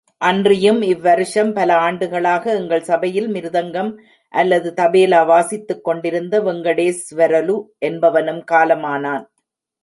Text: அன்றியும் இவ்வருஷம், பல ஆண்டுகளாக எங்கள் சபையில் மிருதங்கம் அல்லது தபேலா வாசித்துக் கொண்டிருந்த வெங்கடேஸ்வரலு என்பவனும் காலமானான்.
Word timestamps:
அன்றியும் 0.21 0.79
இவ்வருஷம், 0.83 1.51
பல 1.53 1.69
ஆண்டுகளாக 1.77 2.43
எங்கள் 2.53 2.81
சபையில் 2.81 3.27
மிருதங்கம் 3.31 3.91
அல்லது 4.33 4.71
தபேலா 4.81 5.21
வாசித்துக் 5.25 5.83
கொண்டிருந்த 5.83 6.41
வெங்கடேஸ்வரலு 6.41 7.57
என்பவனும் 7.85 8.41
காலமானான். 8.51 9.23